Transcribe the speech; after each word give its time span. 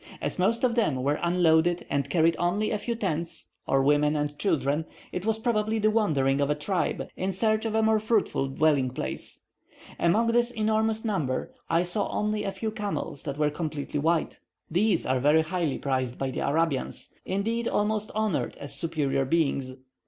As 0.19 0.39
most 0.39 0.63
of 0.63 0.73
them 0.73 0.95
were 1.03 1.19
unloaded 1.21 1.85
and 1.87 2.09
carried 2.09 2.35
only 2.39 2.71
a 2.71 2.79
few 2.79 2.95
tents, 2.95 3.49
or 3.67 3.83
women 3.83 4.15
and 4.15 4.35
children, 4.39 4.85
it 5.11 5.27
was 5.27 5.37
probably 5.37 5.77
the 5.77 5.91
wandering 5.91 6.41
of 6.41 6.49
a 6.49 6.55
tribe 6.55 7.07
in 7.15 7.31
search 7.31 7.65
of 7.65 7.75
a 7.75 7.83
more 7.83 7.99
fruitful 7.99 8.47
dwelling 8.47 8.89
place. 8.89 9.41
Among 9.99 10.25
this 10.31 10.49
enormous 10.49 11.05
number, 11.05 11.53
I 11.69 11.83
saw 11.83 12.09
only 12.09 12.43
a 12.45 12.51
few 12.51 12.71
camels 12.71 13.21
that 13.25 13.37
were 13.37 13.51
completely 13.51 13.99
white. 13.99 14.39
These 14.71 15.05
are 15.05 15.19
very 15.19 15.43
highly 15.43 15.77
prized 15.77 16.17
by 16.17 16.31
the 16.31 16.39
Arabians; 16.47 17.13
indeed, 17.23 17.67
almost 17.67 18.09
honoured 18.15 18.57
as 18.57 18.73
superior 18.73 19.25
beings. 19.25 19.73